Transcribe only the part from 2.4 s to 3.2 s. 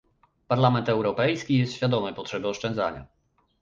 oszczędzania